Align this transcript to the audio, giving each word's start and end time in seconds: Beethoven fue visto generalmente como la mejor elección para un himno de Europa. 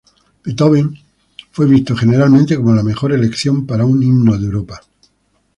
Beethoven 0.43 0.95
fue 1.51 1.67
visto 1.67 1.95
generalmente 1.95 2.55
como 2.55 2.73
la 2.73 2.81
mejor 2.81 3.11
elección 3.11 3.67
para 3.67 3.85
un 3.85 4.01
himno 4.01 4.35
de 4.35 4.45
Europa. 4.47 4.81